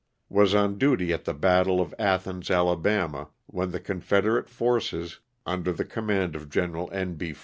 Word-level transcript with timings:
Was 0.29 0.55
on 0.55 0.79
duty 0.79 1.13
at 1.13 1.25
the 1.25 1.33
battle 1.35 1.79
of 1.79 1.93
Athens, 1.99 2.49
Ala, 2.49 2.75
when 3.45 3.69
the 3.69 3.79
confederate 3.79 4.49
forces, 4.49 5.19
under 5.45 5.71
the 5.71 5.85
command 5.85 6.35
of 6.35 6.49
Gen. 6.49 6.75
N. 6.91 7.13
B. 7.13 7.35